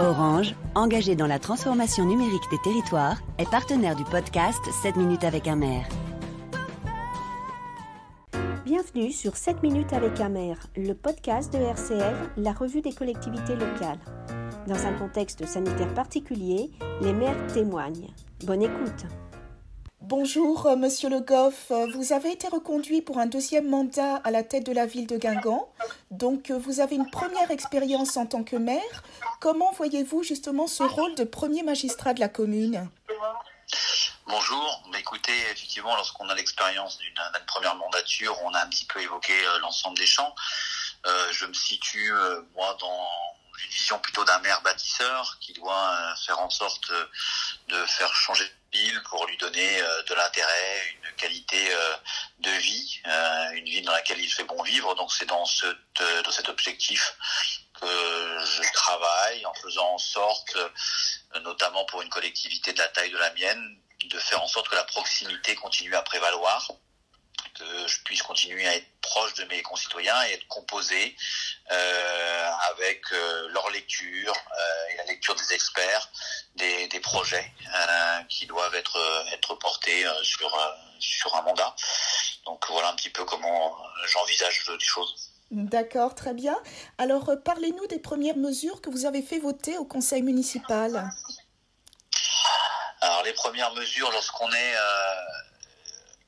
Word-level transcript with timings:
Orange, 0.00 0.54
engagé 0.76 1.16
dans 1.16 1.26
la 1.26 1.40
transformation 1.40 2.04
numérique 2.04 2.48
des 2.52 2.58
territoires, 2.58 3.20
est 3.36 3.50
partenaire 3.50 3.96
du 3.96 4.04
podcast 4.04 4.60
7 4.82 4.94
minutes 4.94 5.24
avec 5.24 5.48
un 5.48 5.56
maire. 5.56 5.88
Bienvenue 8.64 9.10
sur 9.10 9.36
7 9.36 9.60
minutes 9.60 9.92
avec 9.92 10.20
un 10.20 10.28
maire, 10.28 10.68
le 10.76 10.92
podcast 10.92 11.52
de 11.52 11.58
RCL, 11.58 12.14
la 12.36 12.52
revue 12.52 12.80
des 12.80 12.92
collectivités 12.92 13.56
locales. 13.56 13.98
Dans 14.68 14.86
un 14.86 14.92
contexte 14.92 15.44
sanitaire 15.46 15.92
particulier, 15.94 16.70
les 17.00 17.12
maires 17.12 17.46
témoignent. 17.52 18.06
Bonne 18.44 18.62
écoute. 18.62 19.04
Bonjour, 20.08 20.66
euh, 20.66 20.74
monsieur 20.74 21.10
Le 21.10 21.20
Goff. 21.20 21.70
Euh, 21.70 21.86
vous 21.94 22.14
avez 22.14 22.32
été 22.32 22.48
reconduit 22.48 23.02
pour 23.02 23.18
un 23.18 23.26
deuxième 23.26 23.68
mandat 23.68 24.16
à 24.24 24.30
la 24.30 24.42
tête 24.42 24.64
de 24.64 24.72
la 24.72 24.86
ville 24.86 25.06
de 25.06 25.18
Guingamp. 25.18 25.70
Donc, 26.10 26.50
euh, 26.50 26.56
vous 26.56 26.80
avez 26.80 26.96
une 26.96 27.10
première 27.10 27.50
expérience 27.50 28.16
en 28.16 28.24
tant 28.24 28.42
que 28.42 28.56
maire. 28.56 29.02
Comment 29.38 29.70
voyez-vous 29.72 30.22
justement 30.22 30.66
ce 30.66 30.82
rôle 30.82 31.14
de 31.14 31.24
premier 31.24 31.62
magistrat 31.62 32.14
de 32.14 32.20
la 32.20 32.30
commune? 32.30 32.88
Bonjour. 34.26 34.82
Bah, 34.90 34.98
écoutez, 34.98 35.36
effectivement, 35.52 35.94
lorsqu'on 35.94 36.26
a 36.30 36.34
l'expérience 36.34 36.96
d'une 36.96 37.44
première 37.46 37.74
mandature, 37.74 38.34
on 38.44 38.54
a 38.54 38.64
un 38.64 38.68
petit 38.68 38.86
peu 38.86 39.02
évoqué 39.02 39.34
l'ensemble 39.60 39.98
des 39.98 40.06
champs. 40.06 40.34
je 41.32 41.44
me 41.44 41.52
situe, 41.52 42.10
moi, 42.56 42.74
dans 42.80 43.08
une 43.62 43.70
vision 43.70 43.98
plutôt 43.98 44.24
d'un 44.24 44.38
maire 44.38 44.62
bâtisseur 44.62 45.36
qui 45.38 45.52
doit 45.52 46.14
faire 46.24 46.40
en 46.40 46.48
sorte 46.48 46.90
de 47.68 47.84
faire 47.86 48.12
changer 48.14 48.50
ville 48.72 49.02
pour 49.04 49.26
lui 49.26 49.36
donner 49.38 49.80
euh, 49.80 50.02
de 50.02 50.14
l'intérêt, 50.14 50.96
une 51.02 51.16
qualité 51.16 51.72
euh, 51.72 51.96
de 52.40 52.50
vie, 52.50 53.00
euh, 53.06 53.50
une 53.52 53.64
ville 53.64 53.84
dans 53.84 53.92
laquelle 53.92 54.20
il 54.20 54.30
fait 54.30 54.44
bon 54.44 54.62
vivre. 54.62 54.94
Donc 54.94 55.12
c'est 55.12 55.26
dans, 55.26 55.44
ce, 55.44 55.66
dans 56.24 56.30
cet 56.30 56.48
objectif 56.48 57.14
que 57.80 57.86
je 57.86 58.72
travaille 58.72 59.46
en 59.46 59.54
faisant 59.54 59.94
en 59.94 59.98
sorte, 59.98 60.56
notamment 61.42 61.84
pour 61.86 62.02
une 62.02 62.08
collectivité 62.08 62.72
de 62.72 62.78
la 62.78 62.88
taille 62.88 63.10
de 63.10 63.18
la 63.18 63.32
mienne, 63.34 63.78
de 64.04 64.18
faire 64.18 64.42
en 64.42 64.48
sorte 64.48 64.68
que 64.68 64.74
la 64.74 64.84
proximité 64.84 65.54
continue 65.54 65.94
à 65.94 66.02
prévaloir 66.02 66.68
que 67.54 67.88
je 67.88 68.02
puisse 68.02 68.22
continuer 68.22 68.66
à 68.66 68.76
être 68.76 68.86
proche 69.00 69.34
de 69.34 69.44
mes 69.44 69.62
concitoyens 69.62 70.20
et 70.26 70.32
être 70.32 70.46
composé 70.48 71.16
avec 71.68 73.10
leur 73.10 73.70
lecture 73.70 74.34
et 74.90 74.96
la 74.96 75.04
lecture 75.04 75.34
des 75.36 75.52
experts 75.52 76.08
des, 76.56 76.88
des 76.88 77.00
projets 77.00 77.52
euh, 77.74 78.22
qui 78.28 78.46
doivent 78.46 78.74
être 78.74 78.98
être 79.32 79.54
portés 79.54 80.06
euh, 80.06 80.22
sur 80.22 80.50
sur 80.98 81.34
un 81.36 81.42
mandat. 81.42 81.74
Donc 82.46 82.64
voilà 82.68 82.90
un 82.90 82.94
petit 82.94 83.10
peu 83.10 83.24
comment 83.24 83.76
j'envisage 84.06 84.64
les 84.68 84.80
choses. 84.80 85.30
D'accord, 85.50 86.14
très 86.14 86.34
bien. 86.34 86.56
Alors 86.98 87.30
parlez-nous 87.44 87.86
des 87.86 87.98
premières 87.98 88.36
mesures 88.36 88.80
que 88.80 88.90
vous 88.90 89.06
avez 89.06 89.22
fait 89.22 89.38
voter 89.38 89.78
au 89.78 89.84
conseil 89.84 90.22
municipal. 90.22 91.10
Alors 93.00 93.22
les 93.22 93.32
premières 93.32 93.72
mesures 93.74 94.10
lorsqu'on 94.10 94.50
est 94.52 94.74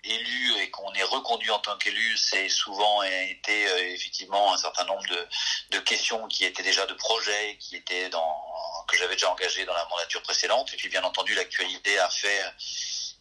élu 0.04 0.54
et 0.60 0.70
qu'on 0.70 0.92
est 0.94 1.02
reconduit 1.02 1.50
en 1.50 1.58
tant 1.58 1.76
qu'élu, 1.76 2.16
c'est 2.16 2.48
souvent 2.48 3.02
été 3.02 3.68
euh, 3.68 3.92
effectivement 3.92 4.54
un 4.54 4.56
certain 4.56 4.84
nombre 4.84 5.06
de, 5.06 5.28
de, 5.70 5.78
questions 5.80 6.26
qui 6.28 6.44
étaient 6.44 6.62
déjà 6.62 6.86
de 6.86 6.94
projets, 6.94 7.56
qui 7.58 7.76
étaient 7.76 8.08
dans 8.08 8.42
que 8.88 8.96
j'avais 8.96 9.14
déjà 9.14 9.30
engagé 9.30 9.64
dans 9.64 9.74
la 9.74 9.86
mandature 9.86 10.22
précédente. 10.22 10.72
Et 10.74 10.76
puis 10.76 10.88
bien 10.88 11.02
entendu, 11.04 11.34
l'actualité 11.34 11.98
a 11.98 12.08
fait 12.08 12.42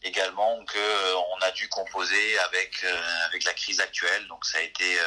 également 0.02 0.64
que 0.66 0.78
euh, 0.78 1.16
on 1.36 1.42
a 1.42 1.52
dû 1.52 1.68
composer 1.68 2.40
avec 2.40 2.84
euh, 2.84 3.26
avec 3.26 3.44
la 3.44 3.54
crise 3.54 3.80
actuelle. 3.82 4.26
Donc 4.28 4.46
ça 4.46 4.60
a 4.60 4.62
été 4.62 4.98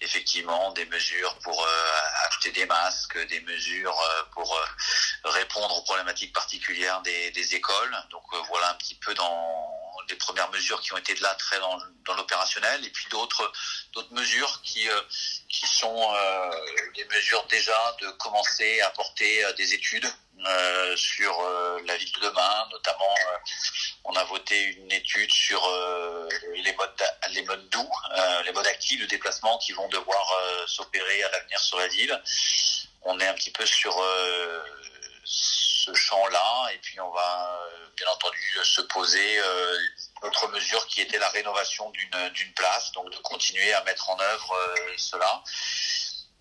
effectivement 0.00 0.72
des 0.72 0.86
mesures 0.86 1.36
pour 1.42 1.66
acheter 2.26 2.52
des 2.52 2.66
masques, 2.66 3.18
des 3.26 3.40
mesures 3.40 3.98
pour 4.32 4.58
répondre 5.24 5.76
aux 5.76 5.82
problématiques 5.82 6.32
particulières 6.32 7.02
des, 7.02 7.30
des 7.32 7.54
écoles. 7.54 7.96
Donc 8.10 8.22
voilà 8.48 8.70
un 8.70 8.74
petit 8.74 8.94
peu 8.94 9.12
dans 9.14 9.87
des 10.08 10.16
premières 10.16 10.50
mesures 10.50 10.80
qui 10.80 10.92
ont 10.92 10.96
été 10.96 11.14
de 11.14 11.22
là 11.22 11.34
très 11.34 11.58
dans, 11.60 11.78
l'opérationnel 12.16 12.84
et 12.84 12.90
puis 12.90 13.06
d'autres 13.10 13.52
mesures 14.10 14.60
qui 14.62 14.88
euh, 14.88 15.00
qui 15.48 15.66
sont 15.66 16.14
euh, 16.14 16.50
des 16.94 17.04
mesures 17.06 17.44
déjà 17.46 17.96
de 18.00 18.10
commencer 18.12 18.80
à 18.80 18.90
porter 18.90 19.44
euh, 19.44 19.52
des 19.54 19.74
études 19.74 20.06
euh, 20.46 20.96
sur 20.96 21.36
la 21.84 21.96
vie 21.96 22.10
de 22.12 22.20
demain 22.20 22.68
notamment 22.70 23.14
on 24.04 24.14
a 24.14 24.24
voté 24.24 24.62
une 24.62 24.92
étude 24.92 25.32
sur 25.32 25.60
les 26.54 26.72
modes 26.74 27.02
les 27.30 27.42
modes 27.42 27.68
doux 27.70 27.90
les 28.44 28.52
modes 28.52 28.66
actifs 28.68 29.00
de 29.00 29.06
déplacement 29.06 29.58
qui 29.58 29.72
vont 29.72 29.88
devoir 29.88 30.26
s'opérer 30.66 31.24
à 31.24 31.30
l'avenir 31.30 31.58
sur 31.58 31.78
la 31.78 31.88
ville. 31.88 32.22
On 33.02 33.18
est 33.18 33.26
un 33.26 33.34
petit 33.34 33.50
peu 33.50 33.66
sur 33.66 34.00
ce 35.88 35.94
champ-là 35.94 36.68
et 36.74 36.78
puis 36.78 37.00
on 37.00 37.10
va 37.10 37.60
bien 37.96 38.06
entendu 38.08 38.58
se 38.62 38.80
poser 38.82 39.40
notre 40.22 40.48
mesure 40.48 40.86
qui 40.86 41.00
était 41.00 41.18
la 41.18 41.28
rénovation 41.28 41.90
d'une 41.90 42.52
place, 42.54 42.92
donc 42.92 43.10
de 43.10 43.16
continuer 43.18 43.72
à 43.74 43.82
mettre 43.84 44.10
en 44.10 44.18
œuvre 44.18 44.54
euh, 44.54 44.94
cela. 44.96 45.42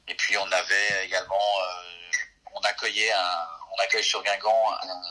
Et 0.08 0.16
puis 0.16 0.38
on 0.38 0.52
avait 0.52 1.06
également, 1.06 1.36
euh, 1.36 2.54
on 2.54 2.60
accueillait 2.62 3.12
un, 3.12 3.48
on 3.72 3.84
accueille 3.84 4.04
sur 4.04 4.24
Guingamp 4.24 4.72
un, 4.82 5.02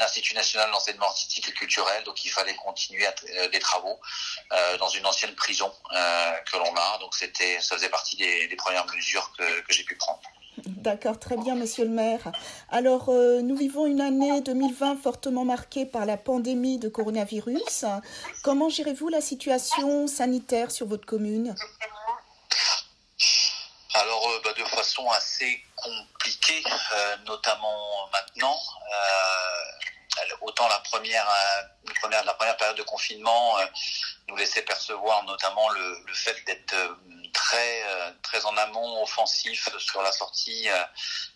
institut 0.00 0.34
national 0.34 0.70
d'enseignement 0.70 1.06
artistique 1.06 1.48
et 1.48 1.52
culturel, 1.52 2.04
donc 2.04 2.24
il 2.24 2.28
fallait 2.28 2.54
continuer 2.54 3.04
euh, 3.30 3.48
des 3.48 3.58
travaux 3.58 3.98
euh, 4.52 4.78
dans 4.78 4.88
une 4.88 5.04
ancienne 5.04 5.34
prison 5.34 5.74
euh, 5.92 6.32
que 6.42 6.56
l'on 6.56 6.72
a. 6.76 6.98
Donc 6.98 7.16
c'était, 7.16 7.60
ça 7.60 7.74
faisait 7.74 7.88
partie 7.88 8.14
des, 8.14 8.54
premières 8.54 8.86
mesures 8.86 9.32
que 9.36 9.72
j'ai 9.72 9.82
pu 9.82 9.96
prendre. 9.96 10.22
D'accord, 10.66 11.18
très 11.18 11.36
bien, 11.36 11.54
monsieur 11.54 11.84
le 11.84 11.90
maire. 11.90 12.32
Alors, 12.70 13.08
euh, 13.08 13.40
nous 13.42 13.56
vivons 13.56 13.86
une 13.86 14.00
année 14.00 14.40
2020 14.40 14.96
fortement 14.96 15.44
marquée 15.44 15.86
par 15.86 16.06
la 16.06 16.16
pandémie 16.16 16.78
de 16.78 16.88
coronavirus. 16.88 17.84
Comment 18.42 18.68
gérez-vous 18.68 19.08
la 19.08 19.20
situation 19.20 20.06
sanitaire 20.06 20.70
sur 20.70 20.86
votre 20.86 21.06
commune? 21.06 21.54
Alors, 23.94 24.28
euh, 24.28 24.40
bah, 24.44 24.52
de 24.56 24.64
façon 24.64 25.08
assez 25.10 25.62
compliquée, 25.76 26.62
euh, 26.94 27.16
notamment 27.26 28.08
maintenant. 28.12 28.56
autant 30.40 30.68
la 30.68 30.78
première, 30.80 31.26
la 32.10 32.34
première 32.34 32.56
période 32.56 32.76
de 32.76 32.82
confinement 32.82 33.56
nous 34.28 34.36
laissait 34.36 34.62
percevoir 34.62 35.24
notamment 35.24 35.68
le, 35.70 36.14
fait 36.14 36.36
d'être 36.46 36.74
très 37.32 37.82
euh, 37.84 38.10
très 38.22 38.44
en 38.46 38.56
amont 38.56 39.02
offensif 39.02 39.68
sur 39.78 40.02
la 40.02 40.12
sortie 40.12 40.68
euh, 40.68 40.84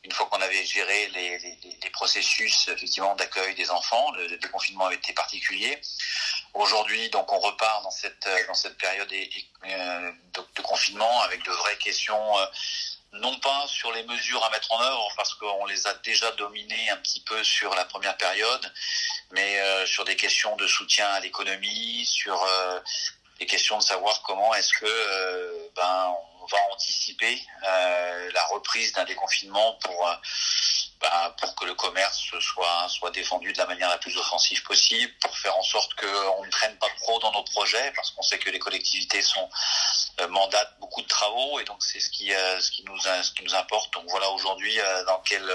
une 0.05 0.13
fois 0.13 0.27
qu'on 0.27 0.41
avait 0.41 0.65
géré 0.65 1.09
les, 1.09 1.91
processus 1.91 2.69
effectivement 2.69 3.15
d'accueil 3.15 3.55
des 3.55 3.71
enfants 3.71 4.11
le, 4.13 4.27
le, 4.27 4.83
avait 4.85 4.97
été 4.97 5.13
particulier. 5.13 5.79
Aujourd'hui 6.55 7.09
donc 7.11 7.33
on 7.33 7.39
repart 7.39 7.83
dans 7.83 7.91
cette 7.91 8.27
euh, 8.27 8.71
période 8.79 9.09
de, 9.09 10.45
de, 10.57 10.63
confinement 10.63 11.23
avec 11.23 11.45
de 11.45 11.51
vraies 11.51 11.79
questions 11.79 12.35
non 13.13 13.39
pas 13.41 13.67
sur 13.67 13.93
les 13.93 14.03
mesures 14.05 14.43
à 14.45 14.51
mettre 14.51 14.73
en 14.73 14.81
œuvre 14.81 15.09
parce 15.17 15.35
qu'on 15.35 15.67
les 15.67 15.87
a 15.87 15.95
déjà 15.95 16.31
dominées 16.33 16.91
un 16.91 16.97
petit 16.99 17.21
peu 17.21 17.45
sur 17.45 17.75
la 17.75 17.85
première 17.85 18.17
période, 18.17 18.73
mais 19.33 19.59
euh, 19.59 19.87
sur 19.87 20.05
des 20.05 20.17
questions 20.17 20.55
de 20.57 20.67
soutien 20.67 21.07
à 21.09 21.21
l'économie, 21.21 22.05
sur 22.07 22.41
euh, 22.43 22.81
des 23.41 23.47
questions 23.47 23.79
de 23.79 23.83
savoir 23.83 24.23
comment 24.23 24.55
est-ce 24.55 24.73
que 24.75 24.87
euh, 24.87 25.69
ben 25.75 26.15
on 26.41 26.47
va 26.47 26.59
anticiper 26.73 27.41
la 27.63 28.45
reprise 28.51 28.93
d'un 28.93 29.05
déconfinement 29.05 29.75
pour 29.75 30.11
ben, 31.01 31.35
pour 31.39 31.55
que 31.55 31.65
le 31.65 31.75
commerce 31.75 32.19
soit 32.41 32.89
soit 32.89 33.13
défendu 33.13 33.53
de 33.53 33.59
la 33.59 33.67
manière 33.67 33.89
la 33.89 33.99
plus 33.99 34.17
offensive 34.17 34.61
possible, 34.65 35.13
pour 35.21 35.39
faire 35.39 35.57
en 35.57 35.63
sorte 35.63 35.95
qu'on 35.95 36.45
ne 36.45 36.51
traîne 36.51 36.77
pas 36.79 36.89
trop 37.01 37.21
dans 37.21 37.31
nos 37.31 37.45
projets, 37.45 37.93
parce 37.95 38.11
qu'on 38.11 38.23
sait 38.23 38.41
que 38.41 38.51
les 38.51 38.59
collectivités 38.59 39.23
sont 39.23 39.49
mandatent 40.31 40.77
beaucoup 40.81 41.03
de 41.03 41.07
travaux 41.07 41.61
et 41.61 41.65
donc 41.65 41.83
c'est 41.85 42.01
ce 42.01 42.11
qui 42.11 42.31
ce 42.31 42.71
qui 42.73 42.83
nous 42.85 42.99
ce 42.99 43.33
qui 43.33 43.45
nous 43.45 43.55
importe. 43.55 43.93
Donc 43.95 44.05
voilà 44.09 44.29
aujourd'hui 44.31 44.77
dans 45.07 45.21
quel 45.21 45.49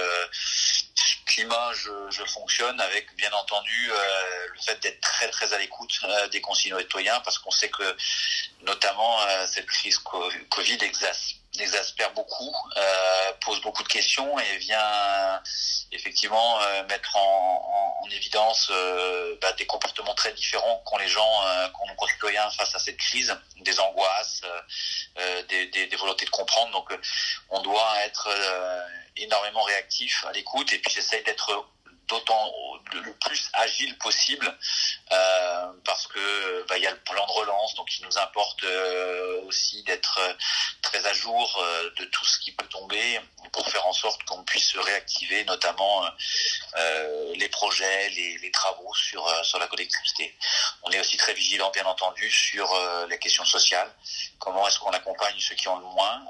climat 1.27 1.71
je, 1.73 2.23
fonctionne 2.25 2.79
avec 2.81 3.15
bien 3.15 3.31
entendu 3.33 3.91
euh, 3.91 4.47
le 4.53 4.59
fait 4.59 4.81
d'être 4.81 4.99
très 5.01 5.29
très 5.29 5.53
à 5.53 5.59
l'écoute 5.59 5.99
euh, 6.03 6.27
des 6.29 6.41
concitoyens 6.41 7.19
parce 7.21 7.37
qu'on 7.37 7.51
sait 7.51 7.69
que 7.69 7.95
notamment 8.63 9.21
euh, 9.21 9.45
cette 9.45 9.67
crise 9.67 9.99
Covid 9.99 10.77
exaspère 11.61 12.11
beaucoup, 12.13 12.55
pose 13.41 13.61
beaucoup 13.61 13.83
de 13.83 13.87
questions 13.87 14.39
et 14.39 14.57
vient 14.57 15.41
effectivement 15.91 16.59
mettre 16.89 17.15
en, 17.15 17.99
en, 18.01 18.05
en 18.05 18.09
évidence 18.09 18.71
bah, 19.41 19.51
des 19.53 19.65
comportements 19.65 20.13
très 20.15 20.33
différents 20.33 20.81
qu'ont 20.85 20.97
les 20.97 21.07
gens, 21.07 21.41
qu'ont 21.73 21.87
nos 21.87 21.95
concitoyens 21.95 22.49
face 22.51 22.75
à 22.75 22.79
cette 22.79 22.97
crise, 22.97 23.35
des 23.61 23.79
angoisses, 23.79 24.41
des, 25.49 25.67
des, 25.67 25.87
des, 25.87 25.95
volontés 25.95 26.25
de 26.25 26.29
comprendre. 26.31 26.71
Donc 26.71 26.97
on 27.49 27.61
doit 27.61 28.03
être 28.05 28.29
énormément 29.17 29.63
réactif 29.63 30.25
à 30.25 30.31
l'écoute 30.31 30.71
et 30.73 30.79
puis 30.79 30.93
j'essaye 30.93 31.23
d'être 31.23 31.65
d'autant 32.07 32.53
le 32.93 33.13
plus 33.13 33.49
agile 33.53 33.97
possible 33.97 34.57
euh, 35.11 35.67
parce 35.85 36.07
que 36.07 36.65
bah, 36.67 36.77
il 36.77 36.83
y 36.83 36.87
a 36.87 36.91
le 36.91 36.99
plan 36.99 37.25
de 37.25 37.31
relance 37.31 37.75
donc 37.75 37.87
il 37.97 38.05
nous 38.05 38.17
importe 38.17 38.63
euh, 38.63 39.41
aussi 39.43 39.83
d'être 39.83 40.19
très 40.81 41.05
à 41.05 41.13
jour 41.13 41.57
euh, 41.61 41.89
de 41.97 42.05
tout 42.05 42.25
ce 42.25 42.39
qui 42.39 42.51
peut 42.51 42.67
tomber 42.67 43.19
pour 43.51 43.67
faire 43.69 43.85
en 43.85 43.93
sorte 43.93 44.23
qu'on 44.23 44.43
puisse 44.43 44.75
réactiver 44.77 45.43
notamment 45.45 46.03
les 47.35 47.49
projets, 47.49 48.09
les, 48.09 48.51
travaux 48.51 48.93
sur, 48.93 49.27
sur 49.45 49.59
la 49.59 49.67
collectivité. 49.67 50.35
On 50.83 50.91
est 50.91 50.99
aussi 50.99 51.17
très 51.17 51.33
vigilant, 51.33 51.69
bien 51.71 51.85
entendu, 51.85 52.29
sur 52.29 52.67
les 53.09 53.17
questions 53.19 53.45
sociales. 53.45 53.89
Comment 54.39 54.67
est-ce 54.67 54.79
qu'on 54.79 54.91
accompagne 54.91 55.35
ceux 55.39 55.55
qui 55.55 55.67
ont 55.67 55.77
le 55.77 55.85
moins, 55.85 56.21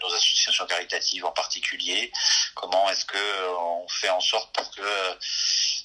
nos 0.00 0.14
associations 0.14 0.66
caritatives 0.66 1.24
en 1.24 1.32
particulier? 1.32 2.10
Comment 2.54 2.88
est-ce 2.90 3.04
que 3.04 3.56
on 3.58 3.88
fait 3.88 4.10
en 4.10 4.20
sorte 4.20 4.52
pour 4.54 4.70
que 4.70 5.18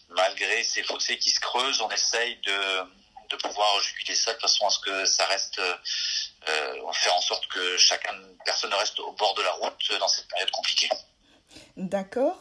malgré 0.09 0.63
ces 0.63 0.83
fossés 0.83 1.17
qui 1.17 1.29
se 1.29 1.39
creusent, 1.39 1.81
on 1.81 1.89
essaye 1.89 2.37
de, 2.37 2.83
de 3.29 3.35
pouvoir 3.37 3.79
juguler 3.81 4.15
ça 4.15 4.33
de 4.33 4.39
façon 4.39 4.67
à 4.67 4.69
ce 4.69 4.79
que 4.79 5.05
ça 5.05 5.25
reste, 5.25 5.59
euh, 5.59 6.81
on 6.83 6.93
fait 6.93 7.09
en 7.09 7.21
sorte 7.21 7.47
que 7.47 7.77
chacun, 7.77 8.13
personne 8.45 8.69
ne 8.69 8.75
reste 8.75 8.99
au 8.99 9.11
bord 9.13 9.33
de 9.35 9.41
la 9.41 9.51
route 9.51 9.91
dans 9.99 10.07
cette 10.07 10.27
période 10.27 10.51
compliquée. 10.51 10.89
D'accord. 11.75 12.39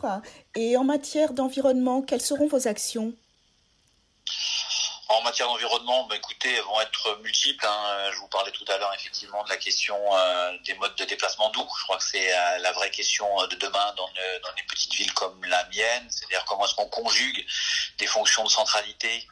Et 0.54 0.76
en 0.76 0.84
matière 0.84 1.32
d'environnement, 1.32 2.02
quelles 2.02 2.22
seront 2.22 2.48
vos 2.48 2.68
actions? 2.68 3.14
En 5.08 5.22
matière 5.22 5.46
d'environnement, 5.46 6.04
bah, 6.06 6.16
écoutez, 6.16 6.52
elles 6.52 6.64
vont 6.64 6.80
être 6.80 7.20
multiples. 7.22 7.64
Hein. 7.64 8.10
Je 8.12 8.18
vous 8.18 8.28
parlais 8.28 8.50
effectivement 9.06 9.44
de 9.44 9.48
la 9.48 9.56
question 9.56 9.96
euh, 10.16 10.58
des 10.64 10.74
modes 10.74 10.94
de 10.96 11.04
déplacement 11.04 11.48
doux. 11.50 11.68
Je 11.78 11.84
crois 11.84 11.96
que 11.96 12.02
c'est 12.02 12.32
euh, 12.32 12.58
la 12.58 12.72
vraie 12.72 12.90
question 12.90 13.26
de 13.46 13.54
demain 13.56 13.94
dans, 13.96 14.08
dans 14.42 14.54
des 14.56 14.62
petites 14.68 14.94
villes 14.94 15.12
comme 15.14 15.44
la 15.44 15.64
mienne. 15.68 16.06
C'est-à-dire 16.10 16.44
comment 16.44 16.66
est-ce 16.66 16.74
qu'on 16.74 16.88
conjugue 16.88 17.46
des 17.98 18.06
fonctions 18.06 18.42
de 18.42 18.48
centralité 18.48 19.26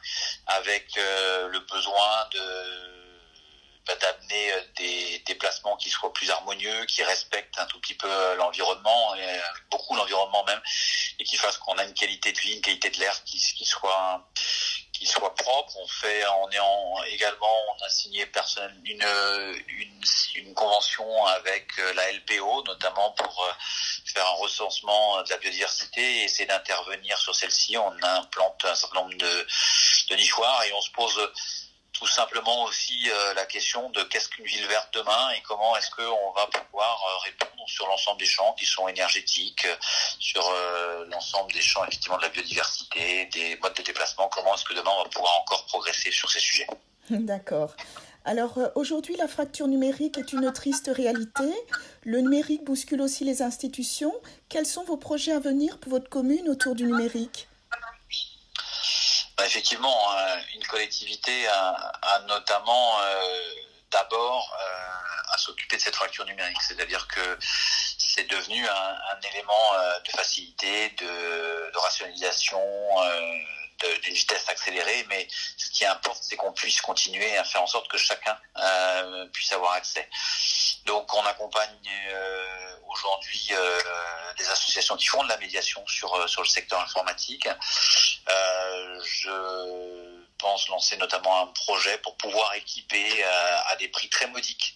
avec 0.47 0.97
euh, 0.97 1.49
le 1.49 1.59
besoin 1.59 2.27
de 2.31 2.41
bah, 3.85 3.93
d'amener 3.97 4.51
des 4.77 5.19
déplacements 5.27 5.75
qui 5.75 5.89
soient 5.89 6.13
plus 6.13 6.31
harmonieux, 6.31 6.85
qui 6.85 7.03
respectent 7.03 7.59
un 7.59 7.65
tout 7.65 7.79
petit 7.79 7.93
peu 7.93 8.35
l'environnement, 8.35 9.13
beaucoup 9.69 9.95
l'environnement 9.95 10.43
même, 10.45 10.59
et 11.19 11.23
qui 11.23 11.37
fassent 11.37 11.57
qu'on 11.59 11.77
a 11.77 11.83
une 11.83 11.93
qualité 11.93 12.31
de 12.31 12.39
vie, 12.39 12.53
une 12.53 12.61
qualité 12.61 12.89
de 12.89 12.99
l'air 12.99 13.23
qui 13.25 13.65
soit 13.65 14.27
soit 15.05 15.33
propre. 15.35 15.73
On 15.77 15.87
fait, 15.87 16.25
on 16.27 16.49
est 16.51 16.59
en, 16.59 17.03
également, 17.03 17.55
on 17.77 17.83
a 17.85 17.89
signé 17.89 18.29
une, 18.85 19.05
une, 20.35 20.53
convention 20.53 21.25
avec 21.25 21.67
euh, 21.79 21.93
la 21.93 22.11
LPO, 22.13 22.63
notamment 22.63 23.11
pour 23.11 23.43
euh, 23.43 23.51
faire 24.05 24.25
un 24.25 24.35
recensement 24.35 25.21
de 25.23 25.29
la 25.29 25.37
biodiversité 25.37 26.01
et 26.01 26.23
essayer 26.23 26.45
d'intervenir 26.45 27.17
sur 27.17 27.35
celle-ci. 27.35 27.77
On 27.77 27.93
implante 28.03 28.63
un 28.65 28.75
certain 28.75 29.01
nombre 29.01 29.15
de 29.17 30.15
nichoirs 30.15 30.63
et 30.63 30.73
on 30.73 30.81
se 30.81 30.91
pose 30.91 31.31
tout 31.97 32.07
simplement 32.07 32.63
aussi 32.63 33.09
euh, 33.09 33.33
la 33.35 33.45
question 33.45 33.89
de 33.89 34.01
qu'est-ce 34.03 34.27
qu'une 34.29 34.45
ville 34.45 34.67
verte 34.67 34.93
demain 34.93 35.29
et 35.31 35.41
comment 35.41 35.75
est-ce 35.77 35.89
qu'on 35.91 36.31
va 36.33 36.47
pouvoir 36.47 37.01
euh, 37.07 37.17
répondre 37.23 37.63
sur 37.67 37.87
l'ensemble 37.87 38.19
des 38.19 38.25
champs 38.25 38.53
qui 38.59 38.65
sont 38.65 38.87
énergétiques, 38.87 39.65
euh, 39.65 39.75
sur 40.19 40.43
l'ensemble 41.09 41.51
des 41.53 41.61
champs 41.61 41.83
effectivement 41.85 42.17
de 42.17 42.23
la 42.23 42.29
biodiversité, 42.29 43.25
des 43.33 43.57
modes 43.57 43.73
de 43.73 43.81
déplacement, 43.81 44.27
comment 44.27 44.53
est-ce 44.55 44.65
que 44.65 44.73
demain 44.73 44.91
on 44.97 45.03
va 45.03 45.09
pouvoir 45.09 45.39
encore 45.41 45.65
progresser 45.67 46.11
sur 46.11 46.29
ces 46.29 46.39
sujets. 46.39 46.67
D'accord. 47.09 47.73
Alors 48.25 48.57
aujourd'hui, 48.73 49.15
la 49.17 49.27
fracture 49.27 49.67
numérique 49.67 50.17
est 50.17 50.33
une 50.33 50.51
triste 50.51 50.89
réalité. 50.93 51.43
Le 52.03 52.21
numérique 52.21 52.63
bouscule 52.63 53.01
aussi 53.01 53.23
les 53.23 53.43
institutions. 53.43 54.13
Quels 54.49 54.65
sont 54.65 54.83
vos 54.83 54.97
projets 54.97 55.31
à 55.31 55.39
venir 55.39 55.77
pour 55.77 55.91
votre 55.91 56.09
commune 56.09 56.49
autour 56.49 56.73
du 56.73 56.85
numérique? 56.85 57.47
Effectivement, 59.43 60.11
hein, 60.11 60.37
une 60.55 60.65
collectivité 60.65 61.47
a, 61.47 62.19
notamment 62.27 62.99
euh, 63.01 63.39
d'abord 63.91 64.55
euh, 64.59 65.33
à 65.33 65.37
s'occuper 65.37 65.77
de 65.77 65.81
cette 65.81 65.95
fracture 65.95 66.25
numérique, 66.25 66.61
c'est-à-dire 66.61 67.07
que 67.07 67.37
c'est 67.97 68.29
devenu 68.29 68.65
un, 68.67 69.19
élément 69.33 69.73
euh, 69.75 69.99
de 69.99 70.11
facilité, 70.11 70.89
de, 70.91 71.71
de 71.71 71.77
rationalisation, 71.77 72.61
d'une 74.03 74.13
vitesse 74.13 74.47
accélérée, 74.47 75.05
mais 75.09 75.27
ce 75.57 75.69
qui 75.69 75.85
importe, 75.85 76.23
c'est 76.23 76.37
qu'on 76.37 76.53
puisse 76.53 76.79
continuer 76.81 77.37
à 77.37 77.43
faire 77.43 77.61
en 77.61 77.67
sorte 77.67 77.87
que 77.89 77.97
chacun 77.97 78.37
puisse 79.33 79.51
avoir 79.51 79.73
accès. 79.73 80.09
Donc 80.85 81.13
on 81.13 81.21
accompagne 81.25 81.91
aujourd'hui 82.95 83.47
euh, 83.51 83.79
des 84.37 84.49
associations 84.49 84.95
qui 84.95 85.07
font 85.07 85.23
de 85.23 85.29
la 85.29 85.37
médiation 85.37 85.85
sur, 85.87 86.13
euh, 86.15 86.27
sur 86.27 86.41
le 86.41 86.47
secteur 86.47 86.79
informatique. 86.79 87.47
Euh, 87.47 88.64
je 89.25 90.25
pense 90.37 90.67
lancer 90.69 90.97
notamment 90.97 91.41
un 91.41 91.47
projet 91.47 91.97
pour 91.99 92.15
pouvoir 92.17 92.53
équiper 92.55 93.23
à 93.23 93.75
des 93.77 93.87
prix 93.87 94.09
très 94.09 94.27
modiques, 94.27 94.75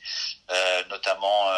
notamment 0.89 1.51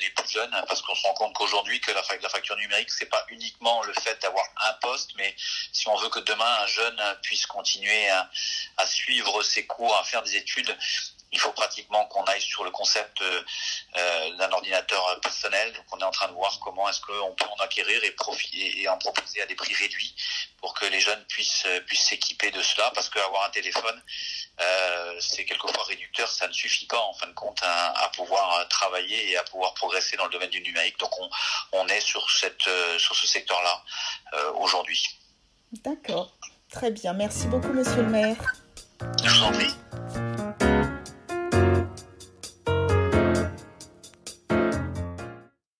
les 0.00 0.10
plus 0.10 0.30
jeunes, 0.30 0.50
parce 0.68 0.80
qu'on 0.82 0.94
se 0.94 1.02
rend 1.02 1.14
compte 1.14 1.34
qu'aujourd'hui 1.34 1.80
que 1.80 1.90
la, 1.90 2.02
facture 2.02 2.56
numérique 2.56 2.90
c'est 2.90 3.06
pas 3.06 3.24
uniquement 3.28 3.82
le 3.82 3.92
fait 3.94 4.20
d'avoir 4.22 4.46
un 4.62 4.72
poste, 4.74 5.10
mais 5.16 5.34
si 5.72 5.88
on 5.88 5.96
veut 5.96 6.08
que 6.10 6.20
demain 6.20 6.58
un 6.62 6.66
jeune 6.66 7.02
puisse 7.22 7.44
continuer 7.46 8.08
à 8.08 8.86
suivre 8.86 9.42
ses 9.42 9.66
cours, 9.66 9.96
à 9.96 10.04
faire 10.04 10.22
des 10.22 10.36
études, 10.36 10.74
il 11.34 11.40
faut 11.40 11.52
pratiquement 11.52 12.06
qu'on 12.06 12.22
aille 12.24 12.40
sur 12.40 12.64
le 12.64 12.70
concept 12.70 13.20
euh, 13.20 13.42
euh, 13.96 14.36
d'un 14.36 14.50
ordinateur 14.52 15.20
personnel. 15.20 15.72
Donc 15.72 15.84
on 15.92 15.98
est 15.98 16.04
en 16.04 16.10
train 16.10 16.28
de 16.28 16.32
voir 16.32 16.58
comment 16.60 16.88
est-ce 16.88 17.00
qu'on 17.00 17.34
peut 17.34 17.46
en 17.46 17.62
acquérir 17.62 18.02
et, 18.04 18.12
profiter, 18.12 18.80
et 18.80 18.88
en 18.88 18.96
proposer 18.98 19.42
à 19.42 19.46
des 19.46 19.56
prix 19.56 19.74
réduits 19.74 20.14
pour 20.58 20.74
que 20.74 20.86
les 20.86 21.00
jeunes 21.00 21.22
puissent 21.24 21.64
euh, 21.66 21.80
puissent 21.80 22.06
s'équiper 22.06 22.52
de 22.52 22.62
cela. 22.62 22.90
Parce 22.94 23.08
qu'avoir 23.08 23.44
un 23.44 23.50
téléphone, 23.50 24.00
c'est 25.18 25.44
quelquefois 25.44 25.82
réducteur, 25.84 26.28
ça 26.30 26.46
ne 26.46 26.52
suffit 26.52 26.86
pas 26.86 27.00
en 27.00 27.12
fin 27.14 27.26
de 27.26 27.32
compte 27.32 27.60
à, 27.62 28.10
pouvoir 28.14 28.66
travailler 28.68 29.30
et 29.30 29.36
à 29.36 29.42
pouvoir 29.42 29.74
progresser 29.74 30.16
dans 30.16 30.26
le 30.26 30.30
domaine 30.30 30.50
du 30.50 30.60
numérique. 30.60 30.98
Donc 31.00 31.10
on, 31.18 31.28
on 31.72 31.88
est 31.88 32.00
sur 32.00 32.30
cette 32.30 32.68
sur 32.98 33.16
ce 33.16 33.26
secteur-là 33.26 33.82
aujourd'hui. 34.54 35.02
D'accord, 35.82 36.32
très 36.70 36.92
bien. 36.92 37.12
Merci 37.14 37.48
beaucoup, 37.48 37.72
Monsieur 37.72 38.02
le 38.02 38.10
Maire. 38.10 38.54
Je 39.24 39.28
vous 39.28 39.42
en 39.42 39.52
prie. 39.52 39.74